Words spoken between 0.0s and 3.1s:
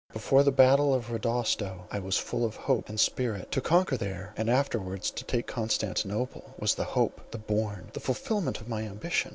Before the battle of Rodosto I was full of hope and